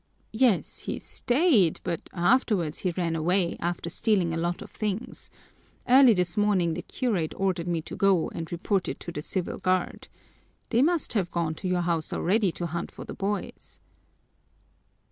[0.33, 5.29] "Yes, he stayed, but afterwards he ran away, after stealing a lot of things.
[5.87, 9.59] Early this morning the curate ordered me to go and report it to the Civil
[9.59, 10.07] Guard.
[10.71, 13.79] They must have gone to your house already to hunt for the boys."